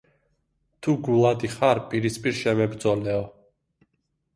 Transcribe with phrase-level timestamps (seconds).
[0.87, 3.25] თუ გულადი ხარ, პირისპირ შემებრძოლეო